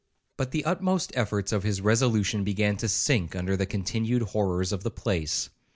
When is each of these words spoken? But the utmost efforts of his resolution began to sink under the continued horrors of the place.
But 0.35 0.49
the 0.49 0.65
utmost 0.65 1.11
efforts 1.13 1.51
of 1.51 1.61
his 1.61 1.79
resolution 1.79 2.43
began 2.43 2.75
to 2.77 2.89
sink 2.89 3.35
under 3.35 3.55
the 3.55 3.67
continued 3.67 4.23
horrors 4.23 4.71
of 4.71 4.81
the 4.81 4.89
place. 4.89 5.51